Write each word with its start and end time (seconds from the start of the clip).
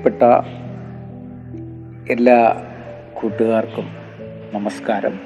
പ്രിയപ്പെട്ട 0.00 0.32
എല്ലാ 2.10 2.62
കൂട്ടുകാർക്കും 3.14 3.88
നമസ്കാരം. 4.52 5.20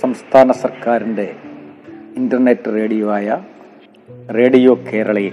സംസ്ഥാന 0.00 0.52
സർക്കാരിന്റെ 0.52 1.36
ഇന്റർനെറ്റ് 2.16 2.74
റേഡിയോ 2.74 3.12
ആയ 3.12 3.42
റേഡിയോ 4.34 4.74
കേരളയിൽ 4.74 5.32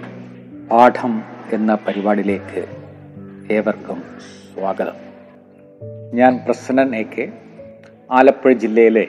പാഠം 0.72 1.24
എന്ന 1.54 1.78
പരിപാടിയിലേക്ക് 1.88 2.66
ഏവർക്കും 3.52 4.04
സ്വാഗതം. 4.54 4.94
ഞാൻ 6.14 6.40
പ്രസന്നൻ 6.46 6.96
എ 6.96 7.04
കെ. 7.04 7.32
ആലപ്പുഴ 8.12 8.54
ജില്ലയിലെ 8.54 9.08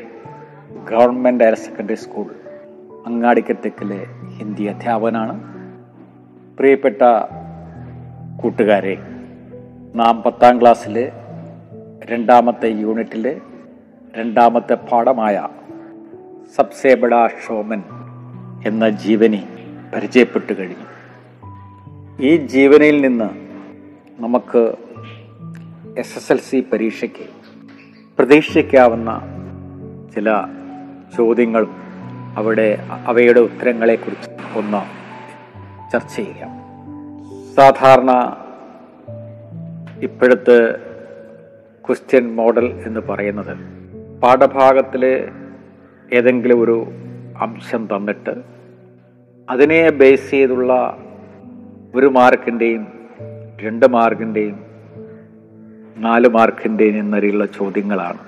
ഗവൺമെന്റ് 0.90 1.44
ഹയർ 1.44 1.54
സെക്കൻഡറി 1.54 1.94
സ്കൂൾ 1.94 2.34
അങ്ങാടിക്കത്തേക്കിലെ 3.06 4.06
ഹിന്ദി 4.38 4.64
അധ്യാപകനാണ്. 4.64 5.40
പ്രിയപ്പെട്ട 6.58 7.02
കൂട്ടുകാരെ 8.42 8.98
നാം 9.94 10.22
പത്താം 10.22 10.60
ക്ലാസ്സിലെ 10.60 11.12
രണ്ടാമത്തെ 12.04 12.68
യൂണിറ്റിലെ 12.68 13.40
രണ്ടാമത്തെ 14.16 14.74
പാഠമായ 14.74 15.48
സബ്സേ 16.56 16.94
ബഡാ 16.94 17.28
ഷോമൻ 17.46 17.82
എന്ന 18.66 18.88
ജീവനി 18.88 19.44
പരിചയപ്പെട്ടു 19.94 20.52
കഴിഞ്ഞു. 20.52 20.86
ഈ 22.22 22.36
ജീവനിയിൽ 22.36 23.00
നിന്ന് 23.00 23.30
നമുക്ക് 24.22 24.74
എസ് 25.98 26.18
എസ് 26.18 26.32
എൽ 26.32 26.38
സി 26.38 26.64
പരീക്ഷയ്ക്ക് 26.72 27.28
പ്രതീക്ഷിക്കാവുന്ന 28.18 29.20
ചില 30.14 30.30
ചോദ്യങ്ങളും 31.16 31.70
അവിടെ 32.36 32.78
അവയുടെ 33.06 33.40
ഉത്തരങ്ങളെക്കുറിച്ച് 33.40 34.58
ഒന്ന് 34.58 34.82
ചർച്ച 35.92 36.16
ചെയ്യാം. 36.16 36.50
സാധാരണ 37.56 38.36
ഇപ്പോഴത്തെ 40.02 40.58
ക്വസ്റ്റ്യൻ 41.86 42.36
മോഡൽ 42.36 42.66
എന്ന് 42.86 43.00
പറയുന്നത് 43.00 43.52
പാഠഭാഗത്തിലെ 44.20 45.28
ഏതെങ്കിലും 46.12 46.60
ഒരു 46.60 46.86
അംശം 47.40 47.86
തന്നിട്ട് 47.86 48.34
അതിനെ 49.50 49.90
ബേസ് 49.90 50.30
ചെയ്തുള്ള 50.30 50.72
ഒരു 51.94 52.06
മാർക്കിന്റെയും 52.06 52.86
രണ്ട് 53.62 53.86
മാർക്കിന്റെയും 53.86 54.58
നാല് 55.96 56.28
മാർക്കിന്റെയും 56.28 56.98
എന്നറിയുള്ള 56.98 57.46
ചോദ്യങ്ങളാണ് 57.46 58.18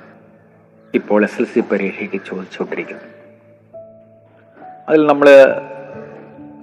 ഇപ്പോൾ 0.95 1.23
എസ് 1.23 1.41
എൽ 1.41 1.45
സി 1.45 1.61
പരീക്ഷയ്ക്ക് 1.61 2.21
ചോദിച്ചുകൊണ്ടിരിക്കുന്നത്. 2.27 3.11
അതിൽ 4.89 5.07
നമ്മൾ 5.07 5.29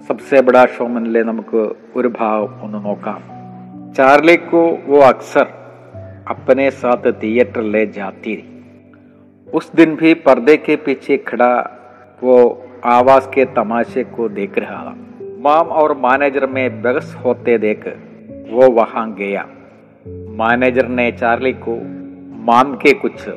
സബ്സേബഡാഷോമനിലെ 0.08 0.76
ഷോമനിലെ 0.76 1.22
നമുക്ക് 1.22 1.60
ഒരു 1.96 2.08
ഭാഗം 2.20 2.62
ഒന്ന് 2.62 2.78
നോക്കാം. 2.84 3.39
चार्ली 3.96 4.36
को 4.36 4.60
वो 4.86 4.98
अक्सर 5.00 5.46
अपने 6.28 6.70
साथ 6.70 7.10
थिएटर 7.22 7.62
ले 7.62 7.84
जाती 7.86 8.36
थी 8.36 8.48
उस 9.48 9.70
दिन 9.74 9.94
भी 9.96 10.12
पर्दे 10.20 10.56
के 10.56 10.76
पीछे 10.76 11.16
खड़ा 11.28 11.52
वो 12.22 12.36
आवाज़ 12.84 13.26
के 13.28 13.44
तमाशे 13.54 14.04
को 14.06 14.28
देख 14.28 14.58
रहा 14.58 14.84
था 14.84 14.94
माम 15.38 15.72
और 15.74 15.96
मैनेजर 15.96 16.46
में 16.46 16.82
बहस 16.82 17.16
होते 17.24 17.58
देख 17.58 17.86
वो 18.50 18.70
वहाँ 18.70 19.06
गया 19.14 19.44
मैनेजर 20.36 20.88
ने 20.90 21.10
चार्ली 21.12 21.52
को 21.58 21.76
माम 22.44 22.74
के 22.76 22.92
कुछ 22.98 23.28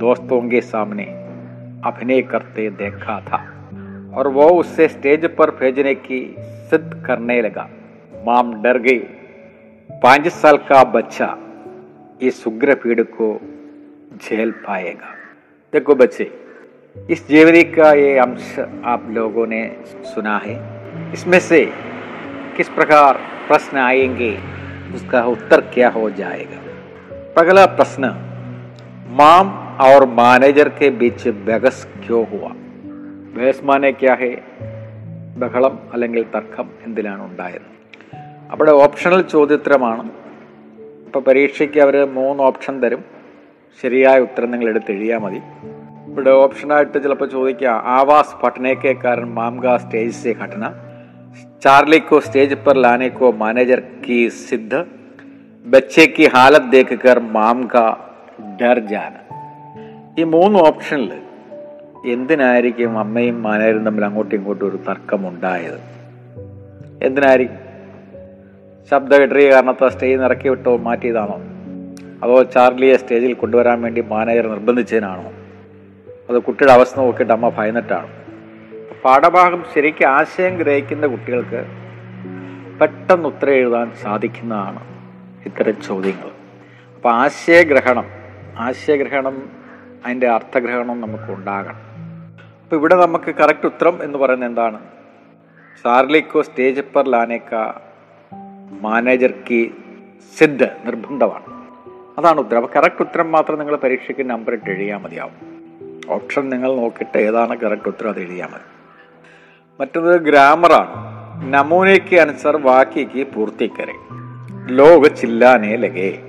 दोस्तों 0.00 0.42
के 0.48 0.60
सामने 0.60 1.04
अभिनय 1.86 2.22
करते 2.22 2.68
देखा 2.76 3.20
था 3.20 3.44
और 4.16 4.28
वो 4.28 4.50
उसे 4.50 4.88
स्टेज 4.88 5.30
पर 5.36 5.50
भेजने 5.54 5.94
की 5.94 6.24
सिद्ध 6.70 7.02
करने 7.06 7.42
लगा 7.42 7.68
माम 8.26 8.54
डर 8.62 8.78
गई 8.78 9.00
पांच 9.89 10.27
साल 10.33 10.57
का 10.69 10.83
बच्चा 10.91 11.27
इस 12.21 12.43
उग्र 12.47 12.75
पीड़ 12.75 13.01
को 13.01 13.29
झेल 14.17 14.51
पाएगा 14.65 15.13
देखो 15.73 15.95
बच्चे 15.95 16.31
इस 16.95 17.27
जीवनी 17.27 17.63
का 17.69 17.91
ये 17.93 18.17
अंश 18.19 18.59
आप 18.85 19.07
लोगों 19.11 19.47
ने 19.47 19.61
सुना 20.05 20.37
है 20.37 20.55
इसमें 21.13 21.39
से 21.39 21.63
किस 22.57 22.69
प्रकार 22.69 23.19
प्रश्न 23.47 23.77
आएंगे 23.79 24.31
उसका 24.95 25.25
उत्तर 25.27 25.61
क्या 25.73 25.89
हो 25.89 26.09
जाएगा 26.19 26.61
पहला 27.35 27.65
प्रश्न 27.75 28.13
माम 29.15 29.49
और 29.81 30.05
मैनेजर 30.15 30.69
के 30.79 30.89
बीच 30.99 31.27
बहस 31.45 31.85
क्यों 32.05 32.25
हुआ 32.27 32.53
ബഹസ് 33.37 33.63
മാനെ 33.69 33.89
ക്യാ 33.93 34.13
ഹേ 34.19 34.29
ബഹളം 35.41 35.73
അല്ലെങ്കിൽ 35.93 36.23
തർക്കം 36.35 36.67
എന്തിലാണ് 36.85 37.21
ഉണ്ടായത് 37.29 37.67
അവിടെ 38.52 38.70
ഓപ്ഷണൽ 38.70 39.22
ചോദ്യത്തരമാണ്. 39.22 40.10
ഇപ്പോൾ 41.06 41.18
പരീക്ഷയ്ക്ക് 41.18 41.80
അവർ 41.80 42.04
മൂന്ന് 42.04 42.42
ഓപ്ഷൻ 42.42 42.80
തരും. 42.80 43.04
ശരിയായ 43.82 44.20
ഉത്തരം 44.20 44.50
നിങ്ങൾ 44.50 44.68
എടുത്തെഴുതിയാൽ 44.68 45.18
മതി. 45.18 45.42
ഇവിടെ 46.08 46.30
ഓപ്ഷനായിട്ട് 46.30 47.02
ചിലപ്പോൾ 47.02 47.28
ചോദിക്കുക 47.28 47.68
ആവാസ് 47.68 48.42
പട്ടനേക്കേക്കാരൻ 48.42 49.34
മാംഗ 49.34 49.76
സ്റ്റേജ് 49.76 50.14
സെ 50.14 50.34
ഘടന. 50.42 50.72
ചാർലിക്കോ 51.64 52.20
സ്റ്റേജ് 52.20 52.54
പെർ 52.54 52.76
ലാനേക്കോ 52.76 53.30
മാനേജർ 53.30 53.82
കി 54.08 54.28
സിദ്ധ. 54.28 54.84
ബച്ചേ 55.64 56.14
കി 56.18 56.22
ഹാലത് 56.22 56.72
ദേക്കർ 56.72 57.18
മാംഗ 57.18 57.76
ഡർ 58.62 58.82
ഈ 60.18 60.22
മൂന്ന് 60.22 60.58
ഓപ്ഷനിൽ 60.58 61.12
എന്തിനായിരിക്കും 62.06 62.98
അമ്മയും 62.98 63.42
മാനേജരും 63.42 63.84
തമ്മിൽ 63.84 64.04
അങ്ങോട്ടും 64.04 64.36
ഇങ്ങോട്ടും 64.36 64.68
ഒരു 64.68 64.76
തർക്കമുണ്ടായത്? 64.76 65.80
എന്തിനായിരിക്കും? 67.02 67.61
ശബ്ദ 68.90 69.14
ഇടറിയ 69.14 69.50
കാരണത്താൽ 69.50 69.88
സ്റ്റേജിൽ 69.88 70.16
നിന്ന് 70.16 70.48
വിട്ടോ 70.48 70.76
മാറ്റിയതാണോ? 70.76 71.40
അതോ 72.22 72.42
ചാർലിയെ 72.42 72.96
സ്റ്റേജിൽ 72.96 73.32
കൊണ്ടുവരാൻ 73.34 73.82
വേണ്ടി 73.82 74.00
മാനേജർ 74.00 74.46
നിർബന്ധിച്ചതിനാണോ? 74.46 75.32
അത് 76.30 76.38
കുട്ടിയുടെ 76.38 76.72
അവസ്ഥ 76.72 76.98
നോക്കിയിട്ട് 76.98 77.32
അമ്മ 77.32 77.48
ഭയന്നിട്ടാണ്? 77.48 78.08
പാഠഭാഗം 79.04 79.64
ശരിക്കും 79.74 80.06
ആശയം 80.06 80.56
ഗ്രഹിക്കുന്ന 80.56 81.06
കുട്ടികൾക്ക് 81.06 81.66
പെട്ടെന്ന് 82.80 83.28
ഉത്തരം 83.28 83.52
എഴുതാൻ 83.52 83.92
സാധിക്കുന്നതാണ് 84.02 84.80
ഇത്തരം 85.46 85.82
ചോദ്യങ്ങൾ. 85.82 86.30
അപ്പോൾ 86.94 87.12
ആശയഗ്രഹണം 87.12 88.04
ആശയഗ്രഹണം 88.58 89.50
അതിന്റെ 90.06 90.28
അർത്ഥഗ്രഹണം 90.28 91.00
നമുക്ക് 91.00 91.32
ഉണ്ടാകണം. 91.32 91.76
അപ്പോൾ 92.62 92.76
ഇവിടെ 92.76 92.94
നമുക്ക് 92.94 93.34
കറക്റ്റ് 93.34 93.66
ഉത്തരം 93.66 94.02
എന്ന് 94.02 94.18
പറയുന്നത് 94.18 94.48
എന്താണ്? 94.48 94.78
ചാർലിക്കോ 95.84 96.42
സ്റ്റേജ് 96.42 96.80
പർ 96.96 97.08
ലാനേക്ക 97.08 97.54
മാനേജർ 98.80 99.34
കി 99.50 99.70
സിദ്ധ 100.38 100.64
നിർബന്ധമാണ്. 100.64 101.62
അതാണ് 102.18 102.40
ഉത്തരം. 102.40 102.62
അപ്പോൾ 102.62 102.78
കറക്റ്റ് 102.78 103.02
ഉത്തരം 103.02 103.32
മാത്രം 103.32 103.58
നിങ്ങൾ 103.58 103.76
പരീക്ഷയ്ക്ക് 103.76 104.30
നമ്പർ 104.30 104.52
ഇട്ട് 104.52 104.70
എഴുതിയാൽ 104.70 104.98
മതിയാവും. 104.98 105.52
ഓപ്ഷൻ 106.08 106.48
നിങ്ങൾ 106.48 106.76
നോക്കിയിട്ട് 106.76 107.18
ഏതാണ് 107.18 107.56
കറക്റ്റ് 107.56 107.88
ഉത്തരം 107.88 108.08
അത് 108.08 108.20
എഴുതിയാൽ 108.20 108.46
മതി. 108.46 108.82
മറ്റൊന്ന് 109.80 110.18
ഗ്രാമറാണ് 110.18 111.12
നമൂനയ്ക്ക് 111.52 112.16
അനുസർ 112.16 112.56
വാക്കിക്ക് 112.56 113.26
പൂർത്തിക്കരെ 113.26 113.92
ലോക 114.66 115.06
ചില്ലാനേ 115.06 115.76
ലഗേ. 115.76 116.22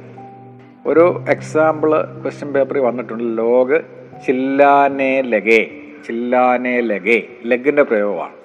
ഒരു 0.86 1.24
എക്സാമ്പിൾ 1.30 1.92
ക്വസ്റ്റ്യൻ 1.92 2.54
പേപ്പറിൽ 2.54 2.80
വന്നിട്ടുണ്ട്. 2.80 3.38
ലോക 3.38 3.80
ചില്ലാനെ 4.26 5.22
ലഗേ. 5.22 5.82
ചില്ലാനെ 6.08 6.82
ലഗേ. 6.82 7.28
ലഗിന്റെ 7.46 7.84
പ്രയോഗമാണ്. 7.84 8.43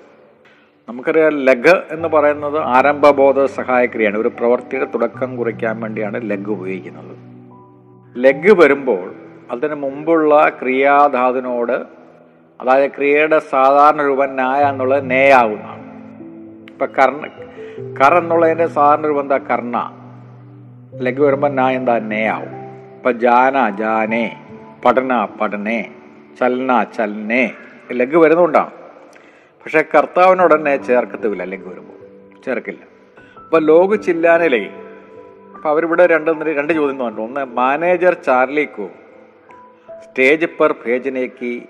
നമുക്കറിയാം 0.88 1.44
ലഗ് 1.44 1.82
എന്ന് 1.90 2.08
പറയുന്നത് 2.08 2.58
ആരംഭബോധ 2.58 3.44
സഹായക്രിയയാണ്. 3.44 4.18
ഒരു 4.18 4.28
പ്രവൃത്തിയുടെ 4.28 4.84
തുടക്കം 4.84 5.36
കുറിക്കാൻ 5.36 5.80
വേണ്ടിയാണ് 5.80 6.30
ലഗ് 6.30 6.50
ഉപയോഗിക്കുന്നത്. 6.50 7.16
ലഗ് 8.16 8.52
വരുമ്പോൾ 8.52 9.14
അതിന് 9.50 9.74
മുമ്പുള്ള 9.74 10.48
ക്രിയാധാതുവിനോട് 10.48 11.72
അതായത് 12.60 12.90
ക്രിയയുടെ 12.90 13.38
സാധാരണ 13.38 14.02
രൂപം 14.02 14.36
നായ 14.36 14.62
എന്നുള്ളത് 14.62 15.10
നേയാവുന്നതാണ്. 15.10 15.82
ഇപ്പം 16.70 16.88
കർണ 16.98 17.26
കർ 18.00 18.14
എന്നുള്ളതിന്റെ 18.14 18.66
സാധാരണ 18.66 19.06
രൂപം 19.06 19.20
എന്താ? 19.20 19.38
കർണ. 19.38 19.92
ലഗ് 20.94 21.20
വരുമ്പോൾ 21.20 21.48
നായ 21.48 21.76
എന്താ? 21.76 21.98
നേയാവും. 21.98 22.56
ഇപ്പം 22.96 23.20
ജാന 23.20 23.76
ജാനേ 23.76 24.36
പഠന 24.84 25.28
പഠനേ 25.40 25.90
ചലന 26.40 26.84
ചലനേ 26.96 27.52
ലഗ് 27.92 28.16
വരുന്നുകൊണ്ടാണ് 28.16 28.77
പക്ഷേ 29.68 29.84
കർത്താവിനുടനെ 29.94 30.76
ചേർക്കത്തില്ല 30.76 31.42
അല്ലെങ്കിൽ 31.42 31.68
വരുമ്പോൾ 31.68 31.96
ചേർക്കില്ല. 32.44 32.82
അപ്പോൾ 33.44 33.62
ലോക 33.62 33.94
ചില്ലാനിലേ 33.94 34.60
അപ്പോൾ 35.54 35.68
അവരിവിടെ 35.68 36.06
രണ്ട് 36.06 36.30
രണ്ട് 36.30 36.72
ചോദ്യം 36.72 36.98
പറഞ്ഞു 36.98 37.22
ഒന്ന് 37.22 37.42
മാനേജർ 37.44 38.14
ചാർലിക്കു 38.14 38.88
സ്റ്റേജ് 40.04 40.46
പെർ 40.46 40.72
പേജിനേക്ക് 40.72 41.62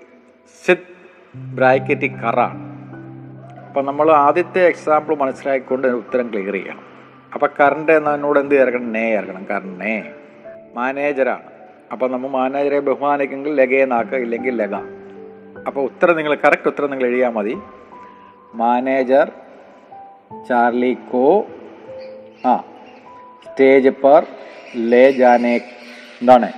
സിദ് 0.65 0.85
ബ്രാക്കറ്റി 1.35 2.07
കറാണ് 2.07 2.61
അപ്പം 3.67 3.85
നമ്മൾ 3.85 4.11
ആദ്യത്തെ 4.11 4.61
എക്സാമ്പിൾ 4.67 5.15
മനസ്സിലാക്കിക്കൊണ്ട് 5.15 5.87
ഉത്തരം 5.87 6.29
ക്ലിയർ 6.29 6.53
ചെയ്യണം. 6.53 6.85
അപ്പം 7.33 7.49
കറണ്ട് 7.59 7.91
എന്നതിനോട് 7.91 8.39
എന്ത് 8.39 8.55
ചേർക്കണം? 8.55 8.93
നേ 8.93 9.11
ചേർക്കണം. 9.11 9.45
കാരണം 9.49 9.79
നേ 9.79 10.11
മാനേജറാണ് 10.75 11.43
അപ്പം 11.91 12.11
നമ്മൾ 12.11 12.27
മാനേജറെ 12.29 12.79
ബഹുമാനിക്കുമെങ്കിൽ 12.79 13.85
നാക്ക 13.85 14.15
ഇല്ലെങ്കിൽ 14.15 14.55
ലഗ. 14.55 14.75
അപ്പോൾ 15.67 15.81
ഉത്തരം 15.81 16.17
നിങ്ങൾ 16.17 16.35
കറക്റ്റ് 16.35 16.67
ഉത്തരം 16.67 16.89
നിങ്ങൾ 16.89 17.07
എഴുതിയാൽ 17.07 17.31
മതി. 17.31 17.57
മാനേജർ 18.55 19.31
ചാർലി 20.49 20.97
കോ. 21.11 21.45
ആ 22.45 22.63
സ്റ്റേജ് 23.49 23.89
പർ 23.89 24.25
ലേ 24.75 25.11
ജാനേ. 25.11 25.57
എന്താണ്? 26.21 26.51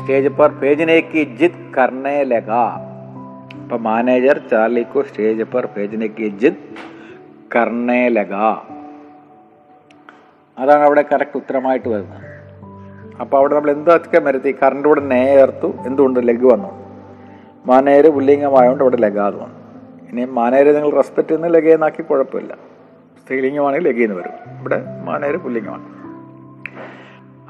സ്റ്റേജ് 0.00 0.28
പർ 0.28 0.50
പേജിനേക്ക് 0.50 1.22
ജിത് 1.22 1.74
കർണേ 1.78 2.22
ലഗ. 2.22 2.50
അപ്പം 3.62 3.82
മാനേജർ 3.82 4.38
ചാർലി 4.38 4.82
കോ 4.82 5.02
സ്റ്റേജ് 5.02 5.42
പർ 5.42 5.66
പേജിനേക്ക് 5.66 6.24
ജിത് 6.24 6.74
കർണേ 7.56 8.08
ലഗ. 8.08 8.34
അതാണ് 10.58 10.82
അവിടെ 10.82 11.04
കറക്റ്റ് 11.12 11.36
ഉത്തരമായിട്ട് 11.36 11.88
വരുന്നത്. 11.88 12.22
അപ്പൊ 13.20 13.38
അവിടെ 13.38 13.54
നമ്മൾ 13.54 13.70
എന്തൊക്കെ 13.70 14.18
മരത്തി 14.18 14.56
കറണ്ട് 14.62 14.88
കൂടെ 14.88 15.00
നേ 15.00 15.24
ഏർത്തു 15.24 15.74
എന്തുകൊണ്ട്? 15.86 16.20
ലഗ് 16.28 16.46
വന്നു. 16.46 16.88
മാനേജർ 17.66 18.08
പുല്ലിംഗമായതുകൊണ്ട് 18.08 18.84
അവിടെ 18.84 18.96
ലഗാതുമാണ് 18.96 19.57
ഇനി 20.12 20.24
മാനേരെ 20.24 20.72
നിങ്ങൾ 20.72 20.90
റെസ്പെക്റ്റ് 20.90 21.32
എന്ന് 21.32 21.54
ലഗേന്നാക്കി 21.54 22.02
കുഴപ്പമില്ല. 22.02 22.56
സ്ത്രീലിംഗമാണെങ്കിൽ 23.24 23.88
ലഗേന്ന് 23.88 24.14
വരും. 24.14 24.60
ഇവിടെ 24.60 24.82
മാനേര് 25.04 25.36
പുല്ലിംഗമാണ്. 25.36 25.98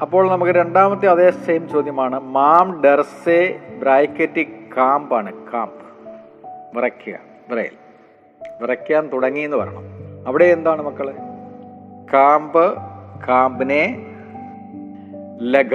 അപ്പോൾ 0.00 0.30
നമുക്ക് 0.30 0.52
രണ്ടാമത്തെ 0.52 1.06
അതേ 1.06 1.30
സെയിം 1.30 1.68
ചോദ്യമാണ്. 1.68 2.20
മാം 2.20 2.82
ഡെർസേ 2.82 3.60
ബ്രായ്ക്കറ്റി 3.80 4.42
കാമ്പാണ്. 4.76 5.32
കാമ്പ് 5.32 5.78
വിറയ്ക്കുക. 6.76 7.18
വിറയൽ. 7.50 7.70
വിറയ്ക്കാൻ 8.60 9.10
തുടങ്ങി 9.12 9.40
എന്ന് 9.40 9.56
പറയണം. 9.56 9.82
അവിടെ 10.26 10.44
എന്താണ് 10.44 10.82
മക്കളെ? 10.82 11.14
കാമ്പ് 12.12 12.74
കാമ്പിനെ 13.28 14.06
ലഗ. 15.42 15.74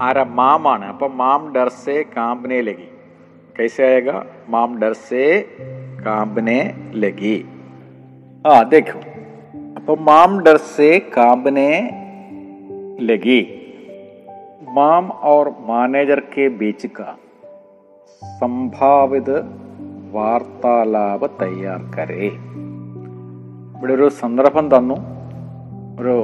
അര 0.00 0.22
മാമാണ്. 0.22 0.84
അപ്പം 0.84 1.18
മാം 1.18 1.54
ഡെർസേ 1.54 2.04
കാമ്പിനെ 2.16 2.60
ലഗി. 2.60 2.88
കൈസേക 3.60 4.12
മാം 4.48 4.80
ഡർസേ 4.80 5.44
कांपने 6.03 6.59
लगी 6.95 7.37
हाँ 8.45 8.61
देखो 8.69 8.99
അപ്പോൾ 9.79 9.95
മാം 10.01 10.31
ഡർ 10.45 10.57
സെ 10.71 10.87
കാമ്പനെ 11.15 11.69
ലഗി 13.01 13.41
മാം 14.77 15.05
और 15.23 15.45
മാനേജർ 15.69 16.19
के 16.33 16.45
बीच 16.59 16.81
का 16.97 17.07
സംഭാവിത് 18.21 19.35
വാർത്താലാപ് 20.11 21.27
തയ്യാർ 21.41 21.81
കരേ 21.95 22.27
ഇവിടെ 23.73 23.93
ഒരു 23.93 24.07
സന്ദർഭം 24.21 24.65
തന്നു 24.69 24.97
ഒരു 25.99 26.15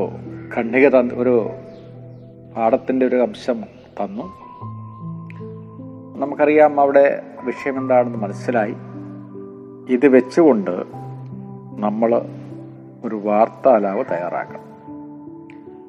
ഖണ്ഡിക 0.55 0.87
തന്നു 0.89 1.15
ഒരു 1.15 1.35
പാഠത്തിൻ്റെ 2.55 3.05
ഒരു 3.05 3.19
അംശം 3.21 3.61
തന്നു 3.99 4.25
നമുക്കറിയാം 6.19 6.75
അവിടെ 6.79 7.05
വിഷയം 7.43 7.77
എന്താണെന്ന് 7.77 8.17
മനസ്സിലായി 8.17 8.75
ഇത് 9.88 10.08
വെച്ചുകൊണ്ട് 10.08 10.84
നമ്മൾ 11.78 12.22
ഒരു 13.04 13.16
വാർത്താലാവ് 13.16 14.04
തയ്യാറാക്കണം. 14.10 14.70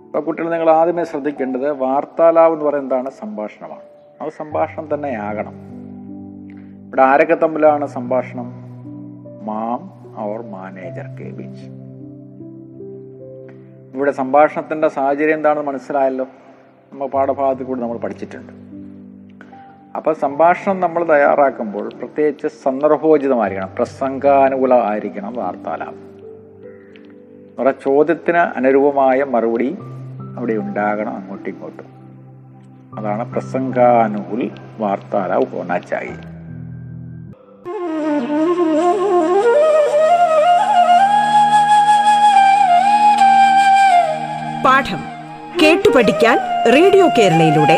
അപ്പോൾ 0.05 0.21
കുട്ടികൾ 0.21 0.49
നിങ്ങൾ 0.49 0.69
ആദ്യമേ 0.69 1.03
ശ്രദ്ധിക്കേണ്ടത് 1.03 1.71
വാർത്താലാവ് 1.71 2.53
എന്ന് 2.53 2.65
പറയുന്നത് 2.65 2.99
എന്താണ്? 2.99 3.09
സംഭാഷണമാണ്. 3.09 3.81
അത് 4.21 4.31
സംഭാഷണം 4.31 4.87
തന്നെ 4.93 5.09
ആകണം. 5.09 5.53
ഇവിടെ 6.87 7.01
ആരൊക്കെ 7.01 7.35
തമ്മിലാണ് 7.35 7.85
സംഭാഷണം? 7.85 8.51
മാം 9.45 9.93
അവർ 10.17 10.41
മാനേജർ 10.41 11.05
കെ 11.05 11.29
ബീച്ച് 11.29 11.65
ഇവിടെ 13.95 14.11
സംഭാഷണത്തിന്റെ 14.11 14.87
സാഹചര്യം 14.87 15.35
എന്താണെന്ന് 15.35 15.71
മനസ്സിലായല്ലോ? 15.71 16.25
നമ്മൾ 16.91 17.07
പാഠഭാഗത്തിൽ 17.07 17.63
കൂടി 17.63 17.81
നമ്മൾ 17.81 17.97
പഠിച്ചിട്ടുണ്ട്. 17.97 18.60
അപ്പോൾ 19.95 20.13
സംഭാഷണം 20.13 20.79
നമ്മൾ 20.79 21.03
തയ്യാറാക്കുമ്പോൾ 21.03 21.89
പ്രത്യേകിച്ച് 21.89 22.47
സന്ദർഭോചിതമായിരിക്കണം 22.47 23.75
പ്രസംഗാനുകൂലമായിരിക്കണം 23.75 25.33
വാർത്താലാപം 25.33 26.11
നമ്മുടെ 27.47 27.71
ചോദ്യത്തിന് 27.71 28.37
അനുരൂപമായ 28.37 29.23
മറുപടി 29.23 29.77
അവിടെ 30.37 30.53
ഉണ്ടാകണം 30.53 31.15
അങ്ങോട്ടും 31.15 31.49
ഇങ്ങോട്ടും 31.49 31.87
അതാണ് 32.99 33.31
പ്രസംഗാനുകൂൽ 33.31 34.51
വാർത്താലാവ് 34.79 35.45
ഹോണാച്ചായി 35.45 36.15
പാഠം 44.63 45.01
കേട്ടു 45.61 45.89
പഠിക്കാൻ 45.89 46.37
റേഡിയോ 46.65 47.07
കേരളയിലൂടെ. 47.07 47.77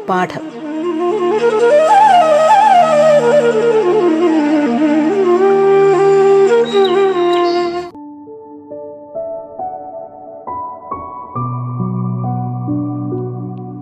പാഠം. 0.11 0.61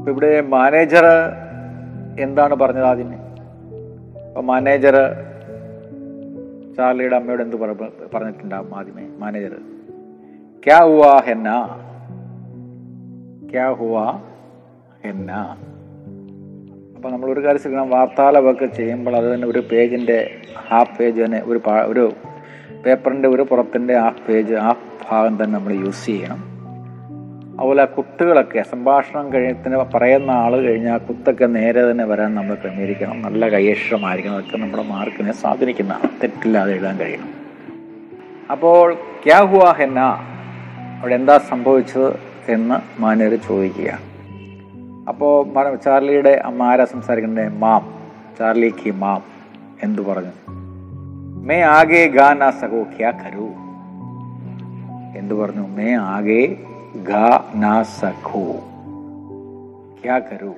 ഇവിടെ 0.09 0.41
മാനേജർ 0.41 1.05
എന്താണ് 2.19 2.55
പറഞ്ഞത് 2.55 2.85
ആദ്യം 2.85 3.13
അപ്പൊ 4.27 4.41
മാനേജർ 4.41 4.93
ചാർലിയുടെ 6.77 7.15
അമ്മയോട് 7.15 7.43
എന്ത് 7.43 7.55
പറ- 7.55 8.15
പറഞ്ഞിട്ടുണ്ടാവും 8.15 8.77
ആദ്യമേ? 8.77 9.07
മാനേജർ 9.17 9.53
ക്യാ 10.65 10.79
ഹുവാ 10.79 11.21
ഹെന്ന? 11.25 11.49
ക്യാ 13.51 13.73
ഹുവാ 13.73 14.19
ഹെന്ന? 15.05 15.57
അപ്പോൾ 16.99 17.11
നമ്മളൊരു 17.11 17.39
കാര്യം 17.39 17.59
ശ്രദ്ധിക്കണം. 17.59 17.89
വാർത്താലാപമൊക്കെ 17.89 18.65
ചെയ്യുമ്പോൾ 18.65 19.15
അത് 19.15 19.33
തന്നെ 19.33 19.47
ഒരു 19.47 19.63
പേജിന്റെ 19.71 20.37
ഹാഫ് 20.69 20.97
പേജ് 20.97 21.21
തന്നെ 21.21 21.41
ഒരു 21.45 21.61
ഒരു 21.69 22.13
പേപ്പറിന്റെ 22.85 23.29
ഒരു 23.29 23.41
പുറത്തിന്റെ 23.41 23.99
ഹാഫ് 23.99 24.21
പേജ് 24.27 24.53
ഹാഫ് 24.53 25.11
ഭാഗം 25.11 25.43
തന്നെ 25.43 25.59
നമ്മൾ 25.59 25.73
യൂസ് 25.73 26.05
ചെയ്യണം. 26.05 26.43
അതുപോലെ 27.59 27.85
കുത്തുകളൊക്കെ 27.85 28.61
സംഭാഷണം 28.61 29.33
കഴിഞ്ഞത്തിന് 29.33 29.75
പറയുന്ന 29.75 30.31
ആൾ 30.31 30.57
കഴിഞ്ഞാൽ 30.57 30.97
കുത്തൊക്കെ 30.97 31.45
നേരെ 31.45 31.91
തന്നെ 31.91 32.05
വരാൻ 32.05 32.35
നമ്മൾ 32.35 32.55
ക്രമീകരിക്കണം. 32.55 33.21
നല്ല 33.21 33.49
കൈയക്ഷരമായിരിക്കണം. 33.49 34.35
അതൊക്കെ 34.35 34.57
നമ്മുടെ 34.57 34.83
മാർക്കിനെ 34.83 35.31
സ്വാധീനിക്കുന്നതാണ് 35.31 36.09
തെറ്റില്ലാതെ 36.23 36.73
എഴുതാൻ 36.73 36.97
കഴിയണം. 36.97 37.29
അപ്പോൾ 38.51 38.93
ക്യാ 38.93 39.39
ഹുവാ 39.39 39.75
അവിടെ 41.01 41.15
എന്താ 41.15 41.37
സംഭവിച്ചത് 41.37 42.19
എന്ന് 42.51 43.01
മാനേജർ 43.01 43.35
ചോദിക്കുകയാണ്. 43.35 44.08
അപ്പോൾ 45.09 45.75
ചാർലിയുടെ 45.75 46.29
അമ്മ 46.29 46.63
ആരാ 46.63 46.85
സംസാരിക്കുന്നത്? 46.85 47.49
മാം. 47.49 48.03
ചാർലിക്ക് 48.39 48.91
മാം. 48.91 49.23
എന്തു 49.83 50.01
പറഞ്ഞു? 50.01 50.31
മേ 51.45 51.61
ആകെ 51.61 52.07
ഗാ 52.07 52.33
നാ 52.33 52.51
സഖോഖ്യ 52.51 53.13
കരൂ. 53.25 53.47
എന്തു 55.17 55.35
പറഞ്ഞു? 55.35 55.67
മേ 55.67 55.95
ആകെ 55.95 56.55
ഗാ 57.03 57.51
നാ 57.55 57.83
സഖോ 57.83 58.43
ക്യാ 60.03 60.19
കരൂ. 60.19 60.53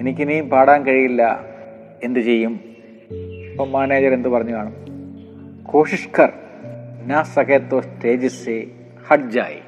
എനിക്കിനിയും 0.00 0.48
പാടാൻ 0.48 0.82
കഴിയില്ല. 0.82 1.40
എന്ത് 2.02 2.20
ചെയ്യും? 2.20 2.60
അപ്പം 3.52 3.72
മാനേജർ 3.72 4.14
എന്ത് 4.14 4.28
പറഞ്ഞു 4.28 4.54
കാണും? 4.54 4.74
കോഷിഷ്കർ 5.62 6.32
നാ 7.06 7.22
സഖേത്തോ 7.22 7.80
സ്റ്റേജസ് 7.80 8.64
ഹഡ്ജായി 9.08 9.60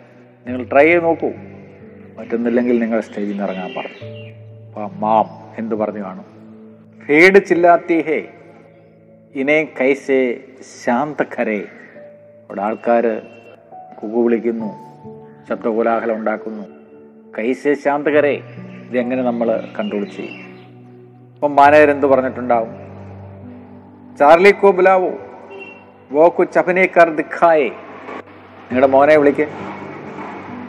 നിങ്ങൾ 0.46 0.64
ട്രൈ 0.72 0.84
ചെയ്ത് 0.84 1.04
നോക്കൂ. 1.04 1.30
പറ്റുന്നില്ലെങ്കിൽ 2.22 2.78
നിങ്ങൾ 2.78 3.00
സ്റ്റേജിൽ 3.00 3.30
നിന്ന് 3.30 3.44
ഇറങ്ങാൻ 3.44 3.72
പറഞ്ഞു 3.76 4.06
അപ്പം 4.68 5.00
മാം 5.00 5.26
എന്ത് 5.58 5.74
പറഞ്ഞു 5.74 6.00
കാണും? 6.00 6.24
ഫേഡ് 7.06 7.46
ചില്ലാത്തി 7.46 8.02
ഹേ. 8.02 8.28
ഇനെ 9.34 9.68
കൈസേ 9.80 10.40
ശാന്തക്കരെ. 10.84 11.64
അവിടെ 12.48 12.62
ആൾക്കാർ 12.62 13.22
കുക്കു 14.02 14.20
വിളിക്കുന്നു 14.20 14.72
ശബ്ദകോലാഹലം 15.48 16.16
ഉണ്ടാക്കുന്നു. 16.16 16.62
കൈസേ 17.38 17.74
ശാന്തകരെ. 17.74 18.42
ഇതെങ്ങനെ 18.90 19.22
നമ്മൾ 19.22 19.68
കൺട്രോൾ 19.78 20.04
ചെയ്യും? 20.04 20.44
അപ്പം 21.34 21.56
മാനേജർ 21.56 21.90
എന്ത് 21.90 22.06
പറഞ്ഞിട്ടുണ്ടാവും? 22.06 22.70
ചാർലി 24.18 24.50
കോ 24.50 24.70
ബുലാവോ 24.70 25.12
വോ 26.12 26.28
കുച്ച് 26.28 26.58
അഭിനയിക്കാർ 26.58 27.10
ദിഖായേ. 27.10 27.68
നിങ്ങളുടെ 27.68 28.86
മോനെ 28.86 29.16
വിളിക്കേ. 29.16 29.46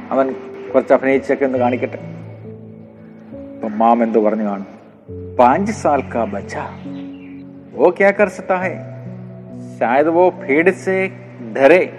അവൻ 0.10 0.36
കുറച്ച് 0.76 0.94
അഭിനയിച്ചൊക്കെ 0.94 1.46
ഒന്ന് 1.46 1.58
കാണിക്കട്ടെ. 1.58 2.00
മാം 3.68 4.04
എന്ത് 4.04 4.20
പറഞ്ഞു 4.20 4.44
കാണും. 4.44 4.66
പാഞ്ച് 5.36 5.72
സാൽ 5.72 6.02
കാ 6.02 6.24
ബച്ച. 6.24 6.58
ഓ 7.76 7.90
ക്യാ 7.90 8.12
കർ 8.12 8.28
സത്താ 8.28 8.56
ഹെ 8.56 8.76
ശായത് 9.80 10.10
വോ 10.10 10.30
ഭീഡ് 10.30 10.74
സെ 10.74 11.12
ഡരെ 11.58 11.92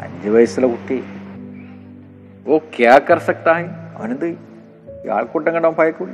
അഞ്ച് 0.00 0.28
വയസ്സുള്ള 0.28 0.68
കുട്ടി. 0.68 1.04
ഓ 2.48 2.58
ക്യാ 2.58 2.98
കർ 2.98 3.18
സക്താ 3.18 3.52
ഹെ 3.52 3.64
അവനെന്ത്? 3.96 4.36
ആൾക്കൂട്ടം 5.10 5.54
കണ്ടവൻ 5.54 5.74
ഭയക്കൂല. 5.78 6.08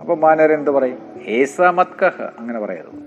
അപ്പൊ 0.00 0.14
മാനവരെന്ത് 0.14 0.70
പറയും? 0.70 0.98
ഏസാ 1.26 1.70
മത് 1.70 1.86
കഹ്. 2.02 2.22
അങ്ങനെ 2.38 2.60
പറയരുത്. 2.60 3.02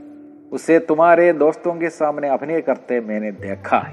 ഉസേ 0.52 0.78
തുമാരെ 0.78 1.32
ദോസ്തോങ്കെ 1.32 1.88
സാമനെ 1.88 2.28
അഭിനയ 2.28 2.60
കർത്തെ 2.60 3.00
മേനെ 3.00 3.30
ദേഖാ. 3.30 3.84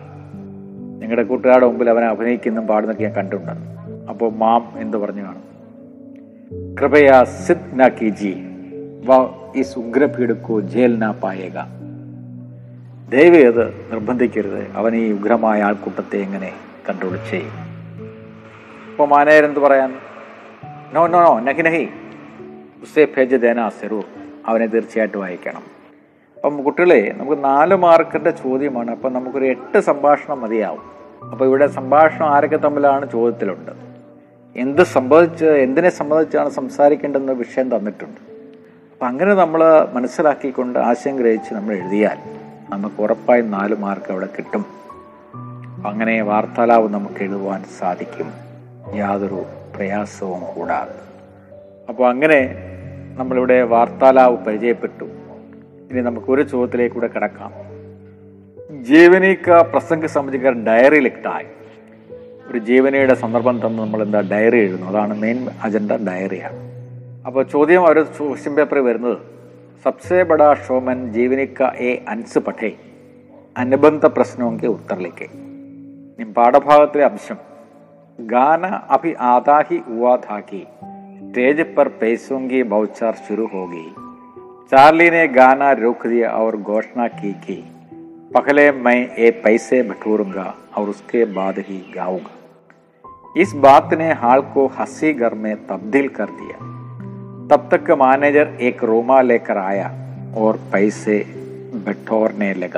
നിങ്ങളുടെ 0.98 1.22
കൂട്ടുകാരുടെ 1.22 1.66
മുമ്പിൽ 1.66 1.90
അവനെ 1.90 2.06
അഭിനയിക്കുന്നതും 2.06 2.66
പാടുന്നൊക്കെ 2.66 3.02
ഞാൻ 3.02 3.12
കണ്ടിട്ടുണ്ടായിരുന്നു 3.12 3.81
അപ്പോൾ 4.08 4.32
മാം 4.32 4.72
എന്ന് 4.78 4.98
പറഞ്ഞു 4.98 5.22
കാണും? 5.22 5.52
കൃപയാ 6.80 7.24
സിദ് 7.24 7.80
ന 7.80 7.88
കീജി 7.88 8.34
വ 9.06 9.28
ഇസ് 9.56 9.78
ഉഗ്രഭീഡ് 9.78 10.42
കോ 10.42 10.60
ജയിൽ 10.60 10.98
നാ 10.98 11.12
പായേക 11.12 11.82
ദയവ് 13.10 13.36
അത് 13.36 13.92
നിർബന്ധിക്കരുത് 13.92 14.72
അവൻ 14.72 14.96
ഈ 14.96 15.12
ഉഗ്രമായ 15.12 15.62
ആൾക്കൂട്ടത്തെ 15.62 16.16
എങ്ങനെ 16.16 16.52
കൺട്രോൾ 16.88 17.16
ചെയ്യും. 17.30 17.50
അപ്പോൾ 18.90 19.08
മാനേരെന്ത് 19.08 19.60
പറയാൻ? 19.60 19.94
നോ 20.92 21.06
നോ 21.06 21.20
നോ 21.20 21.40
നഹി 21.40 21.62
നഹി. 21.62 21.88
ഉസേ 22.82 23.04
ഫേജ് 23.04 23.42
ദേന 23.42 23.68
സെറു. 23.68 24.02
അവനെ 24.46 24.66
തീർച്ചയായിട്ടും 24.66 25.24
അയക്കണം 25.24 25.62
അപ്പം 26.34 26.64
കുട്ടികളെ 26.64 27.14
നമുക്ക് 27.16 27.44
നാല് 27.44 27.74
മാർക്കിന്റെ 27.74 28.30
ചോദ്യമാണ്. 28.30 28.90
അപ്പം 28.90 29.12
നമുക്കൊരു 29.12 29.44
എട്ട് 29.44 29.80
സംഭാഷണം 29.80 30.40
മതിയാവും. 30.40 30.82
അപ്പോൾ 31.30 31.44
ഇവിടെ 31.44 31.66
സംഭാഷണം 31.66 32.28
ആരൊക്കെ 32.28 32.56
തമ്മിലാണ് 32.56 33.10
ചോദ്യത്തിലുണ്ട്? 33.12 33.91
എന്ത് 34.56 34.82
സംബന്ധിച്ച് 34.82 35.44
എന്തിനെ 35.44 35.90
സംബന്ധിച്ചാണ് 35.90 36.50
സംസാരിക്കേണ്ടെന്ന 36.50 37.32
വിഷയം 37.32 37.76
തന്നിട്ടുണ്ട്. 37.76 38.20
അപ്പം 38.92 39.06
അങ്ങനെ 39.06 39.34
നമ്മൾ 39.34 39.88
മനസ്സിലാക്കിക്കൊണ്ട് 39.92 40.78
ആശയം 40.78 41.16
ഗ്രഹിച്ച് 41.16 41.54
നമ്മൾ 41.54 41.74
എഴുതിയാൽ 41.74 42.18
നമുക്ക് 42.70 43.02
ഉറപ്പായും 43.02 43.50
നാല് 43.50 43.76
മാർക്ക് 43.76 44.12
അവിടെ 44.12 44.26
കിട്ടും. 44.26 44.66
അങ്ങനെ 45.86 46.22
വാർത്താലാവ് 46.22 46.88
നമുക്ക് 46.88 47.22
എഴുതുവാൻ 47.22 47.64
സാധിക്കും. 47.78 48.32
യാതൊരു 48.94 49.44
പ്രയാസവും 49.76 50.42
കൂടാതെ. 50.54 50.94
അപ്പോൾ 51.88 52.10
അങ്ങനെ 52.10 52.54
നമ്മളിവിടെ 53.16 53.62
വാർത്താലാവ് 53.62 54.36
പരിചയപ്പെട്ടു. 54.36 55.04
ഇനി 55.90 56.00
നമുക്ക് 56.00 56.30
ഒരു 56.30 56.42
ചോദ്യത്തിലേക്കൂടെ 56.42 57.06
കിടക്കാം. 57.06 57.52
ജീവനിക്ക 58.84 59.50
പ്രസംഗ 59.50 60.04
സമിതിക്കാർ 60.04 60.64
ഡയറി 60.64 61.00
ലിഖ്തായി 61.00 61.46
ഒരു 62.48 62.58
ജീവനയുടെ 62.58 63.14
സന്ദർഭം 63.14 63.66
തന്ന് 63.66 63.82
നമ്മൾ 63.82 64.02
എന്താ 64.02 64.20
ഡയറി 64.20 64.58
എഴുതുന്നു. 64.58 64.86
അതാണ് 64.86 65.18
മെയിൻ 65.18 65.48
അജണ്ട 65.62 65.92
ഡയറിയാണ് 65.92 66.56
അപ്പോൾ 67.26 67.44
ചോദ്യം 67.44 67.86
അവർ 67.86 68.02
ക്വസ്റ്റ്യൻ 68.02 68.54
പേപ്പറിൽ 68.54 68.80
വരുന്നത്. 68.80 69.18
സബ്സെ 69.84 70.22
ബഡാ 70.22 70.54
ഷോമൻ 70.54 71.12
ജീവനിക്ക 71.12 71.62
എ 71.62 72.04
അൻസ് 72.08 72.38
പഠേ. 72.38 72.72
അനുബന്ധ 73.56 74.06
പ്രശ്നമെങ്കിൽ 74.06 74.66
ഉത്തറിലേക്ക് 74.66 75.26
പാഠഭാഗത്തിലെ 76.36 77.04
അംശം. 77.04 77.36
ഗാന 78.20 78.66
അഭി 78.66 79.14
ആദാഹി 79.20 79.80
ഉവാധാക്കി 79.86 80.64
സ്റ്റേജ് 81.28 81.62
പർ 81.62 81.88
പേസോങ്കി 81.88 82.62
ബൗച്ചാർ 82.62 83.14
ചുരു 83.14 83.48
ഹോകി. 83.52 83.86
ചാർലിനെ 84.70 85.26
ഗാന 85.26 85.72
രോക്ക് 85.72 86.24
അവർ 86.24 86.56
ഘോഷണ 86.56 87.06
കീക്കി 87.06 87.64
पहले 88.33 88.71
मैं 88.79 88.97
ये 89.17 89.29
पैसे 89.43 89.81
बटोरूंगा 89.83 90.53
और 90.77 90.89
उसके 90.89 91.23
बाद 91.33 91.59
ही 91.67 91.77
गाऊंगा 91.95 92.35
इस 93.37 93.53
बात 93.63 93.93
ने 93.93 94.11
हाल 94.15 94.41
को 94.53 94.65
हंसी 94.79 95.13
घर 95.15 95.33
में 95.35 95.55
तब्दील 95.67 96.07
कर 96.09 96.29
दिया 96.39 96.57
तब 97.47 97.67
तक 97.71 97.91
मैनेजर 98.01 98.57
एक 98.61 98.83
रोमा 98.83 99.21
लेकर 99.23 99.57
आया 99.59 99.89
और 100.37 100.59
पैसे 100.71 101.17
ബട്ടോറിനെ 101.85 102.49
ലഗ 102.53 102.77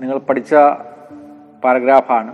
നിങ്ങൾ 0.00 0.18
പഠിച്ച 0.28 0.52
പാരഗ്രാഫാണ് 1.62 2.32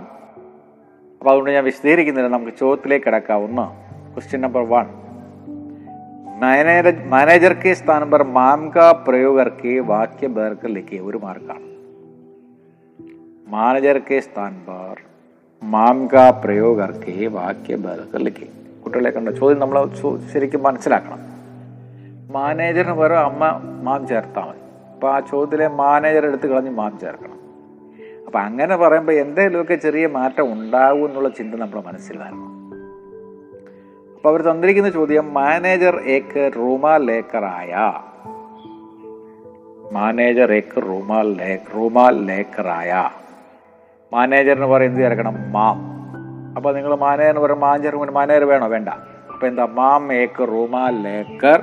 അപ്പോൾ 1.21 1.29
അതുകൊണ്ട് 1.31 1.51
ഞാൻ 1.51 1.63
വിശദീകരിക്കുന്നില്ല 1.63 2.29
നമുക്ക് 2.29 2.55
ചോദ്യത്തിലേക്ക് 2.61 3.05
കിടക്കാം 3.05 3.43
ഒന്ന് 3.47 3.65
question 4.13 4.41
number 4.47 4.63
one 4.73 4.87
manager 6.39 6.95
manager 7.11 7.53
के 7.55 7.73
स्थान 7.75 8.01
पर 8.09 8.21
माम 8.37 8.63
का 8.69 8.87
प्रयोग 9.05 9.37
करके 9.37 9.73
वाक्य 9.91 10.27
बदल 10.29 10.55
कर 10.61 10.69
लिखिए 10.69 10.99
ഒരു 11.09 11.19
മാർക്കാണ് 11.19 11.65
മാനേജർ 13.49 13.97
के 14.07 14.17
स्थान 14.21 14.53
पर 14.67 14.93
മാം 15.61 15.97
का 16.13 16.23
प्रयोग 16.43 16.73
करके 16.81 17.15
വാക്യ 17.35 17.75
ബദൽ 17.83 18.05
कर 18.13 18.21
लिखिए 18.27 18.49
കുട്ടികളെ 18.83 19.09
കണ്ട 19.11 19.29
ചോദ്യം 19.39 19.59
നമ്മൾ 19.59 19.77
ശരിക്കും 20.31 20.61
മനസ്സിലാക്കണം 20.63 21.21
മാനേജറിന് 22.31 22.95
പകരം 22.95 23.21
അമ്മ 23.29 23.43
മാം 23.83 24.01
ചേർത്താൽ 24.07 24.47
മതി 24.47 24.61
അപ്പോൾ 24.93 25.09
ആ 25.13 25.19
ചോദ്യത്തിലെ 25.29 25.67
മാനേജർ 25.79 26.23
എടുത്ത് 26.25 26.47
കളഞ്ഞ് 26.47 26.71
മാം 26.71 26.93
ചേർക്കണം 27.03 27.39
അപ്പം 28.27 28.39
അങ്ങനെ 28.39 28.75
പറയുമ്പോൾ 28.75 29.15
എന്തെങ്കിലുമൊക്കെ 29.23 29.75
ചെറിയ 29.75 30.05
മാറ്റം 30.07 30.45
ഉണ്ടാകും 30.53 31.03
എന്നുള്ള 31.07 31.29
ചിന്ത 31.29 31.55
നമ്മുടെ 31.55 31.83
മനസ്സിൽ 31.87 32.15
വരണം 32.17 32.51
അപ്പോൾ 34.15 34.29
അവർ 34.29 34.41
തന്നിരിക്കുന്ന 34.41 34.89
ചോദ്യം 34.89 35.27
മാനേജർ 35.33 35.97
ഏക്ക് 36.15 36.43
റൂമാൽ 36.57 37.03
ലേക്കറായ 37.05 37.73
മാനേജർ 39.93 40.51
ഏക്ക് 40.53 40.79
റൂമാൽ 40.87 41.27
ലേ 41.37 41.51
റൂമാൽ 41.75 42.15
ലേക്കറായ 42.25 42.91
മാനേജറിന് 44.12 44.66
പറയും 44.66 44.88
എന്ത് 44.88 45.00
ചേർക്കണം 45.00 45.52
മാം. 45.52 45.78
അപ്പോൾ 46.56 46.74
നിങ്ങൾ 46.74 46.94
മാനേജറിന് 46.94 47.40
പറയും 47.40 47.60
മാനേജർ 47.60 47.96
മാനേജർ 47.96 48.44
വേണോ? 48.44 48.66
വേണ്ട. 48.68 48.88
അപ്പോൾ 49.32 49.46
എന്താ 49.46 49.64
മാം 49.64 50.12
ഏക്കർ 50.12 50.46
റൂമാ 50.50 50.90
ലേക്കർ. 50.90 51.62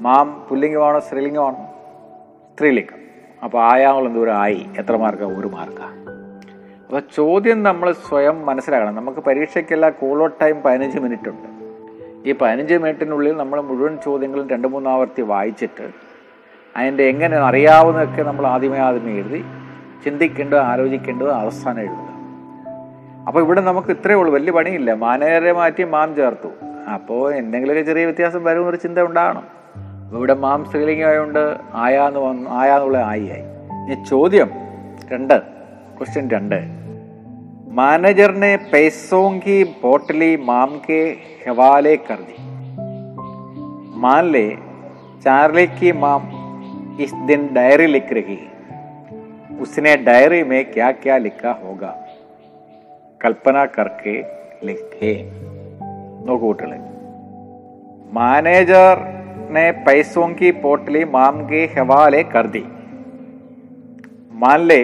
മാം 0.00 0.46
പുല്ലിംഗമാണോ 0.48 0.98
സ്ത്രീലിംഗമാണോ 0.98 1.66
സ്ത്രീലിംഗം 2.54 2.98
അപ്പോൾ 3.44 3.72
ആയാവുള്ള 3.72 4.08
ദൂരം 4.08 4.34
ആയി. 4.34 4.66
എത്ര 4.78 4.96
മാർക്കാണ് 4.96 5.38
ഒരു 5.38 5.48
മാർക്കാണ് 5.48 6.00
അപ്പോൾ 6.86 7.02
ചോദ്യം 7.16 7.62
നമ്മൾ 7.62 7.92
സ്വയം 7.92 8.46
മനസ്സിലാക്കണം. 8.46 8.94
നമുക്ക് 8.94 9.20
പരീക്ഷയ്ക്കെല്ലാം 9.20 9.92
കൂളോ 10.00 10.26
ടൈം 10.26 10.60
പതിനഞ്ച് 10.60 10.98
മിനിറ്റ് 10.98 11.28
ഉണ്ട് 11.28 11.48
ഈ 12.28 12.32
പതിനഞ്ച് 12.32 12.74
മിനിറ്റിനുള്ളിൽ 12.74 13.36
നമ്മൾ 13.36 13.60
മുഴുവൻ 13.60 13.98
ചോദ്യങ്ങളും 14.04 14.50
രണ്ട് 14.50 14.68
മൂന്നാവർത്തി 14.68 15.22
വായിച്ചിട്ട് 15.22 15.88
അതിന്റെ 16.76 17.04
എങ്ങനെ 17.04 17.36
അറിയാവുന്നതൊക്കെ 17.36 18.22
നമ്മൾ 18.22 18.46
ആദ്യമേ 18.46 18.78
ആദ്യമേ 18.78 19.12
എഴുതി 19.12 19.44
ചിന്തിക്കേണ്ടത് 20.04 20.58
ആലോചിക്കേണ്ടത് 20.58 21.32
അവസാനം 21.32 21.80
എഴുതുക. 21.80 22.10
അപ്പോൾ 23.26 23.40
ഇവിടെ 23.40 23.60
നമുക്ക് 23.60 23.88
ഇത്രയേ 23.88 24.16
ഉള്ളൂ. 24.16 24.34
വലിയ 24.34 24.52
പണിയില്ല. 24.52 24.92
മാനേരെ 24.92 25.52
മാറ്റി 25.52 25.82
മാം 25.82 26.14
ചേർത്തു. 26.14 26.48
അപ്പോൾ 26.94 27.34
എന്തെങ്കിലുമൊക്കെ 27.34 27.82
ചെറിയ 27.82 28.04
വ്യത്യാസം 28.04 28.44
വരുമെന്നൊരു 28.44 28.76
ചിന്ത 28.76 28.98
ഉണ്ടാകണം. 28.98 29.60
ഇവിടെ 30.12 30.34
മാം 30.34 30.64
സ്ത്രീലിംഗം 30.64 31.08
ആയതുകൊണ്ട് 31.08 31.56
ആയാന്ന് 31.74 32.20
വന്നു 32.20 32.50
ആയാന്നുള്ള 32.50 32.98
ആയിയായി 32.98 33.42
ഇനി 33.86 34.04
ചോദ്യം 34.04 34.50
രണ്ട് 35.12 35.42
ക്വസ്റ്റ്യൻ 35.98 36.30
രണ്ട്. 36.30 36.80
മാനേജറിനെ 37.70 38.58
പേസോങ്കി 38.72 39.74
ബോട്ടലി 39.82 40.36
മാം 40.36 40.80
കെ 40.88 41.16
ഹെവാലെ 41.44 41.98
കർജി 42.10 42.36
മാലെ 43.94 44.56
ലേ 45.26 45.92
മാം 45.92 46.22
ഇസ് 47.00 47.14
ദിൻ 47.26 47.48
ഡയറി 47.56 47.86
ലിക്രഹി 47.86 48.38
उसने 49.59 49.95
डायरी 50.05 50.43
में 50.43 50.61
क्या 50.71 50.91
क्या 50.99 51.17
लिखा 51.19 51.51
होगा 51.63 51.91
कल्पना 53.21 53.65
करके 53.75 54.15
लिखे 54.65 55.11
നോക്കൂ 56.27 56.47
കുട്ടികളെ 56.49 56.77
മാനേജർ 58.17 58.95
ने 59.55 59.63
पैसों 59.85 60.27
की 60.37 60.49
पोटली 60.61 61.01
माम 61.15 61.35
के 61.49 61.59
हवाले 61.73 62.21
कर 62.31 62.47
दी 62.53 62.61
मान 64.41 64.61
ले 64.69 64.79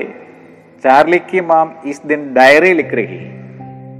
चार्ली 0.83 1.19
की 1.29 1.41
माम 1.43 1.71
इस 1.85 1.99
दिन 2.05 2.21
डायरी 2.33 2.71
लिख 2.73 2.93
रही 2.93 3.19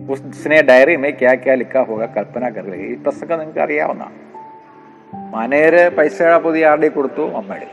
उसने 0.09 0.61
डायरी 0.63 0.95
में 0.97 1.11
क्या 1.17 1.33
क्या 1.43 1.55
लिखा 1.55 1.81
होगा 1.89 2.07
കൽപ്പന 2.15 2.43
कर 2.55 2.65
रही 2.65 2.85
ഈ 2.91 2.95
പ്രസംഗം 3.05 3.39
നിങ്ങൾക്ക് 3.39 3.63
അറിയാവുന്ന 3.65 4.05
മാനേര് 5.33 5.83
പൈസയുടെ 5.97 6.39
പുതിയ 6.45 6.69
ആരുടെ 6.69 6.89
കൊടുത്തു 6.95 7.25
അമ്മയുടെ 7.39 7.69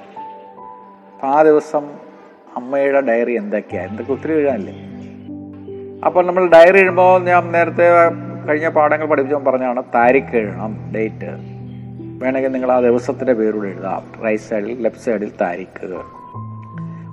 അപ്പം 1.11 1.28
ആ 1.31 1.38
ദിവസം 1.43 1.85
അമ്മയുടെ 2.55 3.01
ഡയറി 3.01 3.31
എന്തൊക്കെയാണ് 3.31 3.89
എന്തൊക്കെ 3.89 4.12
ഒത്തിരി 4.12 4.33
എഴുതാനില്ലേ? 4.33 4.74
അപ്പോൾ 6.05 6.25
നമ്മൾ 6.25 6.50
ഡയറി 6.50 6.77
എഴുതുമ്പോൾ 6.77 7.24
ഞാൻ 7.24 7.51
നേരത്തെ 7.51 7.83
കഴിഞ്ഞ 8.48 8.69
പാഠങ്ങൾ 8.69 9.05
പഠിപ്പിച്ചപ്പോൾ 9.05 9.51
പറഞ്ഞാണ് 9.51 9.83
താരിഖ് 9.95 10.36
എഴുതണം 10.36 10.91
ഡേറ്റ്. 10.95 11.53
വേണമെങ്കിൽ 12.24 12.51
നിങ്ങൾ 12.51 12.72
ആ 12.72 12.79
ദിവസത്തിന്റെ 12.79 13.33
പേരോട് 13.33 13.67
എഴുതാം. 13.67 14.24
റൈറ്റ് 14.25 14.43
സൈഡിൽ 14.43 14.81
ലെഫ്റ്റ് 14.81 15.03
സൈഡിൽ 15.03 15.31
താരിഖ് 15.41 16.01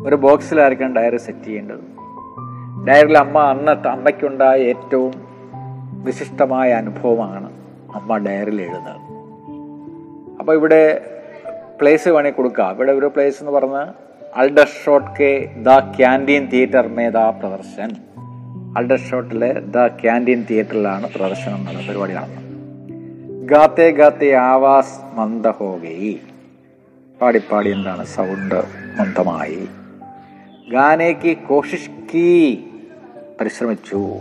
ഒരു 0.09 0.17
ബോക്സിലായിരിക്കണം 0.17 0.97
ഡയറി 0.97 1.17
സെറ്റ് 1.17 1.45
ചെയ്യേണ്ടത്. 1.45 1.81
ഡയറിയിൽ 2.89 3.19
അമ്മ 3.19 3.39
അന്ന 3.39 3.71
അമ്മയ്ക്കുണ്ടായ 3.71 4.59
ഏറ്റവും 4.59 5.13
വിശിഷ്ടമായ 6.05 6.73
അനുഭവമാണ് 6.73 7.53
അമ്മ 7.95 8.17
ഡയറിയിൽ 8.17 8.63
എഴുതുന്നത്. 8.63 9.01
അപ്പോൾ 10.39 10.53
ഇവിടെ 10.53 11.05
പ്ലേസ് 11.81 12.09
വേണമെങ്കിൽ 12.09 12.37
കൊടുക്കുക 12.37 12.65
ഇവിടെ 12.65 12.93
ഒരു 12.93 13.07
പ്ലേസ് 13.07 13.41
എന്ന് 13.41 13.53
പറഞ്ഞാൽ 13.53 14.10
അൾഡർ 14.37 14.69
ഷോട്ട് 14.85 15.11
കെ 15.21 15.55
ദ 15.63 15.97
ക്യാന്റീൻ 15.97 16.47
തിയേറ്റർ 16.47 16.87
മേധാ 16.87 17.31
പ്രദർശൻ. 17.31 17.91
അൾഡർഷോട്ടിലെ 18.77 19.53
ദ 19.53 19.87
ക്യാന്റീൻ 19.87 20.47
തിയേറ്ററിലാണ് 20.51 21.11
പ്രദർശനം 21.15 21.65
നടന്ന 21.65 21.89
പരിപാടി 21.89 22.13
നടന്നത്. 22.13 22.51
ഗാത്തെ 23.49 23.91
ഗാത്തെ 23.91 24.35
ആവാസ് 24.35 25.19
മന്ദ 25.19 25.49
ഹോഗി 25.49 26.21
പാടിപ്പാടി 27.21 27.53
പാടി 27.53 27.71
എന്താണ്? 27.71 28.05
സൗണ്ട് 28.05 28.65
മന്ദമായി. 29.01 29.69
ഗാനേക്ക് 30.71 31.37
കോഷിഷ് 31.37 31.91
കീ 32.15 32.55
പരിശ്രമിച്ചു. 33.41 34.17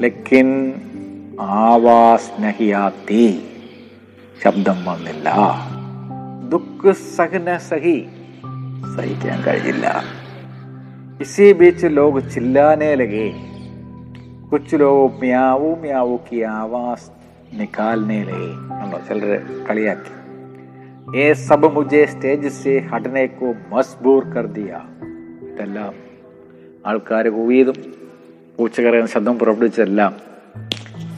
ലക്കിൻ 0.00 0.74
ആവാസ് 1.40 2.42
നഹിയാത്തി. 2.42 3.42
ശബ്ദം 4.44 4.84
വന്നില്ല. 4.84 5.34
ദുഃഖ് 6.48 6.92
സഹി. 7.58 8.06
സഹിക്കാൻ 8.82 9.42
കഴിയില്ല. 9.42 10.02
ഇസി 11.20 11.52
ബീച്ച് 11.52 11.86
ലോക 11.90 12.18
ചില്ലാനേ 12.18 12.94
ലഗേ. 12.94 13.34
കൊച്ചു 14.50 14.76
ലോകോ 14.76 15.06
മ്യാവൂ 15.06 15.74
മ്യാവൂ 15.74 16.16
കി 16.16 16.36
ആവാസ് 16.36 17.10
നിക്കാലിനെ 17.52 18.22
ലഗേ. 18.22 18.50
എന്നോ 18.84 19.00
ചിലർ 19.08 19.40
കളിയാക്കി. 19.70 20.22
ഏ 21.18 21.32
സബ് 21.32 21.74
മുജെ 21.74 22.04
സ്റ്റേജ് 22.04 22.48
സേ 22.48 22.78
ഹടനേക്കോ 22.78 23.54
മസ്ബൂർ 23.68 24.24
കർദിയ 24.24 24.78
ഇതെല്ലാം 25.42 25.94
ആൾക്കാർ 26.86 27.28
കൂവിയതും 27.28 27.74
പൂച്ചകറിയാൻ 28.58 29.06
ശബ്ദം 29.06 29.38
പുറപ്പെടുവിച്ചതെല്ലാം 29.38 30.16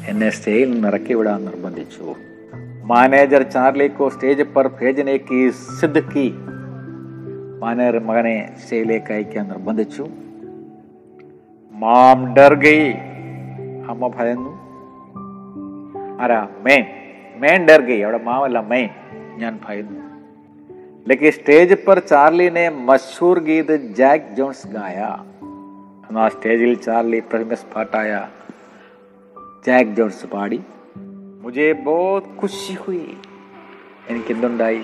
എന്നെ 0.07 0.31
സ്റ്റേജിൽ 0.31 0.71
നിന്ന് 0.71 0.89
ഇറക്കി 0.89 1.15
വിടാൻ 1.15 1.45
നിർബന്ധിച്ചു. 1.45 2.15
മാനേജർ 2.85 3.43
ചാർലിക്കോ 3.43 4.09
സ്റ്റേജ് 4.09 4.43
പർ 4.43 4.71
ഭേജനേക്ക് 4.83 5.51
സിദ്ധിക്കി 5.81 6.35
मानर 7.65 7.99
मगने 8.05 8.37
सेले 8.65 8.99
कई 9.09 9.25
के 9.27 9.39
अंदर 9.39 9.59
बंधु 9.67 10.07
माम 11.73 12.25
डर 12.35 12.55
गई 12.65 12.87
അമ്മ 13.93 14.09
ഭയന്നു 14.17 14.53
ആരാ 16.23 16.39
മേൻ 16.67 16.85
മേൻ 17.43 17.61
ഡർ 17.69 17.81
ഗൈ 17.89 17.99
അവിടെ 18.05 18.21
മാവല്ല 18.29 18.59
മെയിൻ 18.73 18.91
ഞാൻ 19.43 19.55
ഭയന്നു 19.67 20.01
लेकिन 21.07 21.31
स्टेज 21.31 21.71
पर 21.87 21.99
चार्ली 22.11 22.47
ने 22.51 22.63
मशहूर 22.87 23.39
गीत 23.49 23.71
जैक 23.99 24.21
जोन्स 24.37 24.61
गाया 24.77 25.09
എന്നാൽ 26.07 26.29
സ്റ്റേജിൽ 26.35 26.73
ചാർലി 26.87 27.19
ഫേമസ് 27.31 27.67
പാട്ടായ 27.73 28.11
ജാക്ക് 29.67 29.95
ജോൺസ് 29.99 30.27
പാടി 30.35 30.59
മുജേ 31.43 31.69
ബോത് 31.87 32.29
ഖുഷി 32.41 32.75
ഹുയി 32.83 33.07
എനിക്കെന്തുണ്ടായി 34.11 34.83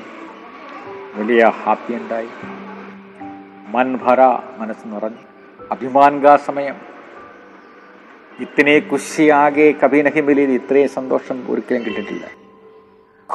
വലിയ 1.18 1.42
ഹാപ്പി 1.60 1.94
ഉണ്ടായി 1.94 2.30
മൻ 3.70 3.96
ഭര 3.96 4.20
മനസ്സ് 4.58 4.94
നിറഞ്ഞു. 4.94 5.22
അഭിമാൻ 5.70 6.20
കാ 6.20 6.36
സമയം 6.36 6.74
ഇത്തിനെ 8.40 8.78
കുശിയാകെ 8.78 9.74
മിലി 10.20 10.40
ഇത്രയും 10.40 10.88
സന്തോഷം 10.88 11.46
ഒരിക്കലും 11.48 11.82
കിട്ടിയിട്ടില്ല. 11.82 12.26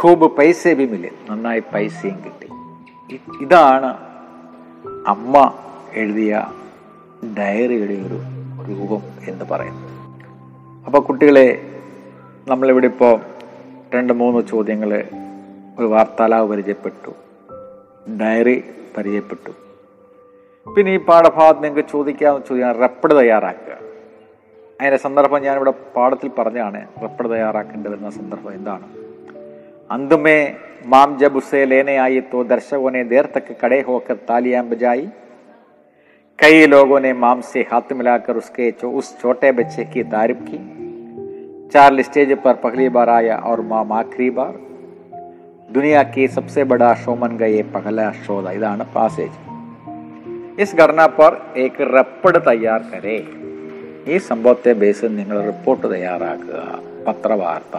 ഖൂബ് 0.01 0.37
പൈസ 0.37 0.67
ബി 0.67 0.85
മിലി 0.85 1.09
നന്നായി 1.29 1.63
പൈസയും 1.73 2.23
കിട്ടി. 2.25 2.47
ഇതാണ് 3.41 3.97
അമ്മ 5.07 5.53
എഴുതിയ 5.93 6.51
ഡയറിയുടെ 7.37 7.93
ഒരു 7.93 8.21
രൂപം 8.69 9.01
എന്ന് 9.27 9.45
പറയുന്നത്. 9.45 9.89
അപ്പോൾ 10.85 10.99
കുട്ടികളെ 10.99 11.81
നമ്മളിവിടെ 12.47 12.85
ഇപ്പോൾ 12.85 13.19
രണ്ട് 13.95 14.13
മൂന്ന് 14.13 14.47
ചോദ്യങ്ങൾ 14.47 15.03
ഒരു 15.79 15.85
വാർത്താലാവ് 15.85 16.49
പരിചയപ്പെട്ടു. 16.49 17.11
ഡയറി 18.21 18.63
പരിചയപ്പെട്ടു. 18.97 19.64
പിന്നെ 20.67 20.91
ഈ 20.93 20.97
പാഠഭാഗത്ത് 20.97 21.63
നിങ്ങൾക്ക് 21.63 21.83
ചോദിക്കാമെന്ന് 21.89 22.45
ചോദിക്കാൻ 22.47 22.71
റെപ്പഡ് 22.79 23.15
തയ്യാറാക്കുക 23.19 23.73
അതിൻ്റെ 24.79 24.97
സന്ദർഭം 24.97 25.41
ഞാനിവിടെ 25.43 25.73
പാഠത്തിൽ 25.95 26.29
പറഞ്ഞാണ് 26.39 26.79
റെപ്പഡ് 27.03 27.29
തയ്യാറാക്കേണ്ടി 27.29 27.89
വരുന്ന 27.89 28.09
സന്ദർഭം 28.09 28.53
എന്താണ് 28.53 28.87
അന്തുമേ 29.89 30.37
മാം 30.85 31.11
ജബ് 31.17 31.37
ഉസേ 31.37 31.61
ലേനെ 31.65 31.95
ആയി 31.99 32.19
തോ 32.33 32.41
ദർശകോനെ 32.43 33.03
ദേർ 33.03 33.27
തക്ക് 33.35 33.55
കടേ 33.63 33.79
ഹോക്കർ 33.81 34.19
താലിയാൻ 34.31 34.65
ബജായി 34.69 35.05
कई 36.39 36.65
लोगों 36.67 36.99
ने 36.99 37.11
माम 37.15 37.41
से 37.41 37.61
हाथ 37.71 37.91
मिलाकर 37.93 38.37
उसके 38.37 38.69
चो, 38.71 38.89
उस 38.91 39.19
छोटे 39.21 39.51
बच्चे 39.51 39.83
की 39.85 40.03
तारीफ़ 40.05 40.41
की 40.43 40.57
चार्ल 41.69 42.01
स्टेज 42.01 42.33
पर 42.39 42.53
पहली 42.55 42.89
बार 42.89 43.09
आया 43.11 43.37
और 43.49 43.61
माम 43.63 43.91
आखिरी 43.93 44.29
बार 44.31 44.53
दुनिया 45.69 46.03
के 46.09 46.27
सबसे 46.29 46.63
बड़ा 46.65 46.93
शो 46.95 47.15
बन 47.17 47.37
गए 47.37 47.61
पहला 47.73 48.11
शो 48.19 48.39
इधान 48.51 48.83
पासेज 48.95 49.31
इस 50.58 50.70
घटना 50.76 51.06
पर 51.08 51.32
एक 51.56 51.76
റെപ്പഡ് 51.94 52.38
തയ്യാർ 52.46 52.80
കരേ 52.90 53.14
ഈ 54.08 54.16
സംഭവത്തെ 54.18 54.72
ബേസിൽ 54.72 55.10
നിങ്ങൾ 55.16 55.36
റിപ്പോർട്ട് 55.42 55.86
തയ്യാറാക്കുക 55.86 56.60
പത്രവാർത്ത 57.06 57.76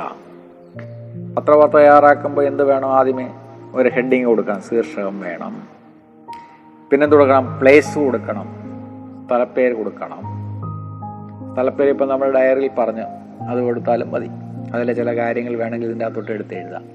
പത്രവാർത്ത 1.38 1.75
തയ്യാറാക്കുമ്പോൾ 1.75 2.43
എന്ത് 2.43 2.63
വേണം 2.63 2.89
ആദ്യമേ 2.91 3.27
ഒരു 3.73 3.89
ഹെഡിങ് 3.89 4.25
കൊടുക്കണം 4.25 4.62
ശീർഷകം 4.62 5.19
വേണം 5.19 5.53
പിന്നെ 6.91 7.07
കൊടുക്കണം 7.07 7.45
പ്ലേസ് 7.60 7.93
കൊടുക്കണം 7.99 8.47
സ്ഥലപ്പേര് 9.25 9.73
കൊടുക്കണം 9.75 10.21
സ്ഥലപ്പേര് 11.53 11.89
ഇപ്പം 11.89 12.10
നമ്മൾ 12.10 12.29
ഡയറിയിൽ 12.31 12.73
പറഞ്ഞു 12.77 13.05
അത് 13.49 13.62
കൊടുത്താലും 13.62 14.12
മതി 14.12 14.29
അതിലെ 14.73 14.93
ചില 14.93 15.13
കാര്യങ്ങൾ 15.15 15.55
വേണമെങ്കിൽ 15.55 15.88
ഇതിൻ്റെ 15.88 16.05
അകത്തോട്ട് 16.05 16.31
എടുത്ത് 16.31 16.55
എഴുതാം 16.55 16.86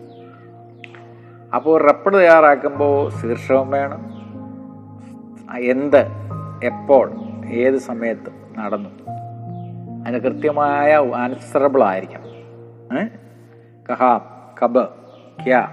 അപ്പോൾ 1.54 1.74
റെപ്പഡ് 1.82 2.16
തയ്യാറാക്കുമ്പോൾ 2.16 2.94
ശീർഷകം 3.10 3.70
വേണം 3.70 4.00
ആ 4.04 4.19
എന്ത് 5.57 6.05
എപ്പോൾ 6.63 7.11
ഏത് 7.49 7.77
സമയത്ത് 7.77 8.59
നടന്നു. 8.59 8.89
അതിന് 10.05 10.19
കൃത്യമായ 10.19 10.95
ആൻസറബിൾ 11.15 11.83
ആയിരിക്കണം. 11.83 12.31
കഹ 13.89 14.19
കബ 14.63 14.83
ക്യാ 15.45 15.67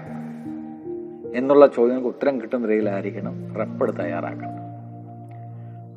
എന്നുള്ള 1.35 1.67
ചോദ്യങ്ങൾക്ക് 1.67 2.07
ഉത്തരം 2.07 2.41
കിട്ടുന്ന 2.41 2.67
രീതിയിലായിരിക്കണം 2.67 3.55
റെപ്പട് 3.55 3.91
തയ്യാറാക്കണം. 3.99 4.59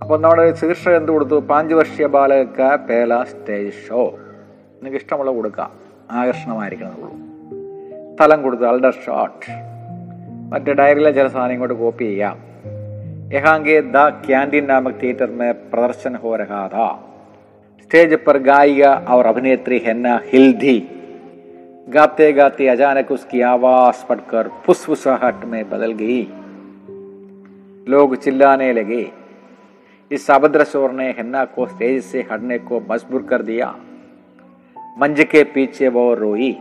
അപ്പോൾ 0.03 0.21
നമ്മുടെ 0.21 0.55
ശീർഷകം 0.55 0.97
എന്ത് 0.97 1.13
കൊടുത്തു? 1.13 1.41
പാഞ്ച് 1.41 1.75
വർഷീയ 1.75 2.07
ബാലക 2.07 2.77
പേല 2.77 3.23
സ്റ്റേജ് 3.23 3.73
ഷോ. 3.89 4.11
നിങ്ങൾക്ക് 4.75 4.97
ഇഷ്ടമുള്ള 4.97 5.31
കൊടുക്കാം. 5.31 5.71
ആകർഷണമായിരിക്കണമെന്നുള്ളൂ 6.11 7.23
സ്ഥലം 8.15 8.43
കൊടുത്തു 8.43 8.65
അൾഡർ 8.65 8.95
ഷോട്ട്. 9.07 9.53
മറ്റേ 10.53 10.73
ഡയറിയിലെ 10.73 11.11
ചില 11.11 11.29
സാധനം 11.29 11.53
ഇങ്ങോട്ട് 11.53 11.75
കോപ്പി 11.75 12.05
ചെയ്യാം. 12.05 12.52
यहाँ 13.33 13.61
के 13.61 13.81
द 13.81 13.93
कैंटीन 13.97 14.65
नामक 14.65 14.99
थिएटर 15.03 15.31
में 15.31 15.71
प्रदर्शन 15.71 16.15
हो 16.15 16.37
रहा 16.37 16.69
था। 16.69 17.15
स्टेज 17.83 18.25
पर 18.25 18.39
गायिका 18.39 18.95
और 18.95 19.27
अभिनेत्री 19.27 19.79
हेन्ना 19.79 20.21
हिल्दी। 20.25 20.89
गाते 21.89 22.33
गाते 22.33 22.69
अचानक 22.69 23.11
उसकी 23.11 23.41
आवाज़ 23.41 24.07
पड़कर 24.07 24.49
फुसफुसाहट 24.49 25.45
में 25.45 25.71
बदल 25.71 25.93
गई। 25.93 26.23
लोग 27.89 28.17
चिल्लाने 28.17 28.73
लगे। 28.73 29.11
इस 30.11 30.31
अभद्र 30.31 30.65
शोर 30.65 30.91
ने 30.91 31.11
हेन्ना 31.11 31.45
को 31.45 31.67
स्टेज 31.67 32.05
से 32.05 32.27
हटने 32.33 32.59
को 32.59 32.83
मजबूर 32.91 33.23
कर 33.23 33.43
दिया। 33.43 33.75
मंच 34.99 35.21
के 35.21 35.45
पीछे 35.45 35.89
वो 35.89 36.15
रोई। 36.15 36.59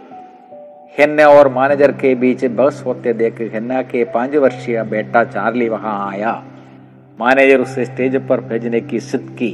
हेन्ना 0.99 1.27
और 1.27 1.47
मैनेजर 1.47 1.91
के 1.91 2.15
बीच 2.15 2.45
बहस 2.45 2.84
होते 2.86 3.13
देख 3.13 3.41
हेन्ना 3.41 3.81
के 3.81 4.03
पाँच 4.03 4.36
वर्षीय 4.36 4.84
बेटा 4.84 5.23
चार्ली 5.23 5.69
वहाँ 5.69 6.12
आया। 6.12 6.43
मैनेजर 7.21 7.62
उसे 7.62 7.86
स्टेज 7.86 8.27
पर 8.27 8.41
भेजने 8.41 8.81
की 8.81 8.99
सिद्ध 8.99 9.29
की। 9.29 9.49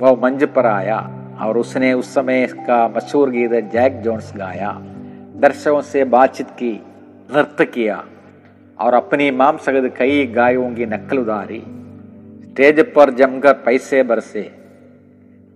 वह 0.00 0.12
मंच 0.22 0.44
पर 0.44 0.66
आया 0.66 0.98
और 1.40 1.58
उसने 1.58 1.92
उस 1.92 2.14
समय 2.14 2.46
का 2.46 2.88
मशहूर 2.88 3.30
गीत 3.30 3.50
जैक 3.50 4.00
जोन्स 4.00 4.32
गाया। 4.36 4.70
दर्शकों 5.36 5.80
से 5.80 6.04
बातचीत 6.04 6.50
की, 6.50 6.82
नृत्य 7.36 7.64
किया 7.64 8.04
और 8.78 8.94
अपनी 8.94 9.30
माम 9.30 9.56
सगद 9.56 9.92
कई 9.96 10.26
गायों 10.26 10.74
की 10.74 10.86
नकल 10.86 11.18
उतारी। 11.18 11.62
स्टेज 12.44 12.92
पर 12.92 13.10
जमकर 13.10 13.52
पैसे 13.52 14.02
बरसे। 14.02 14.50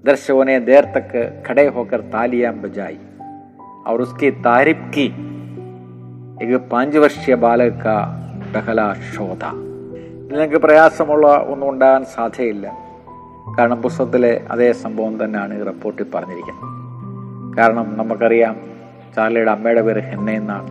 दर्शकों 0.04 0.44
ने 0.44 0.60
देर 0.60 0.84
तक 0.84 1.42
खड़े 1.46 1.66
होकर 1.66 2.00
तालियाँ 2.00 2.54
बजाई 2.54 2.98
और 3.86 4.02
उसकी 4.02 4.30
तारीफ़ 4.30 4.78
की। 4.78 5.06
एक 6.42 6.68
पाँच 6.72 6.96
वर्षीय 6.96 7.36
बालक 7.36 7.72
का 7.72 7.98
पहला 8.54 8.94
शो 8.94 9.34
था 9.34 9.67
നിങ്ങൾക്ക് 10.28 10.56
പ്രയാസമുള്ള 10.56 11.46
ഒന്നും 11.48 11.70
ഉണ്ടാകാൻ 11.70 12.04
സാധ്യതയില്ല. 12.04 12.78
കാരണം 13.58 13.82
പുസ്തകത്തിലെ 13.82 14.46
അതേ 14.50 14.72
സംഭവം 14.72 15.24
തന്നെയാണ് 15.24 15.60
ഈ 15.60 15.62
റിപ്പോർട്ടിൽ 15.62 16.06
പറഞ്ഞിരിക്കുന്നത്. 16.14 17.58
കാരണം 17.58 17.96
നമുക്കറിയാം 17.96 18.56
ചാർലിയുടെ 19.16 19.50
അമ്മയുടെ 19.50 19.82
പേര് 19.82 20.00
ഹെന്ന 20.00 20.30
എന്നാണ്. 20.30 20.68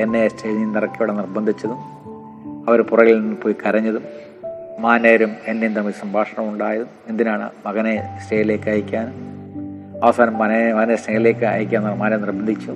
എന്നെ 0.00 0.28
സ്റ്റേജിൽ 0.28 0.58
നിന്ന് 0.58 0.80
നിർബന്ധിച്ചതും 1.10 1.76
അവർ 2.68 2.82
പുറകിൽ 2.82 3.20
നിന്ന് 3.20 3.36
പോയി 3.36 3.54
കരഞ്ഞതും 3.66 4.02
മാനേരും 4.78 5.32
എന്നെയും 5.46 5.74
തമ്മിൽ 5.74 5.92
സംഭാഷണം 5.92 6.48
ഉണ്ടായതും 6.48 6.86
എന്തിനാണ് 7.08 7.50
മകനെ 7.66 8.18
സ്റ്റേജിലേക്ക് 8.24 8.70
അയക്കാൻ 8.70 9.12
അവസാനം 10.02 10.38
മകനെ 10.38 10.74
മകനെ 10.74 10.96
സ്റ്റേജിലേക്ക് 10.96 11.44
അയക്കാൻ 11.44 11.82
മകനെ 11.82 12.16
നിർബന്ധിച്ചു. 12.16 12.70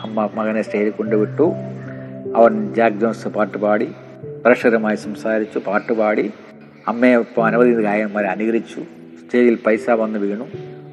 അമ്മ 0.00 0.28
മകനെ 0.34 0.62
സ്റ്റേജിൽ 0.62 0.90
കൊണ്ടുവിട്ടു. 0.90 1.52
അവൻ 2.36 2.74
ജാക്ക് 2.74 2.96
ജോൺസ് 2.96 3.28
പാട്ട് 3.28 3.58
പാടി. 3.58 3.92
പ്രേക്ഷകരുമായി 4.42 4.96
സംസാരിച്ചു 4.96 5.58
പാട്ടുപാടി 5.58 6.32
അമ്മയെ 6.88 7.16
ഇപ്പോൾ 7.16 7.46
അനവധി 7.46 7.82
ഗായകന്മാരെ 7.82 8.26
അനുകരിച്ചു. 8.26 8.80
സ്റ്റേജിൽ 9.24 9.58
പൈസ 9.66 9.90
വന്ന് 9.90 10.18
വീണു. 10.18 10.44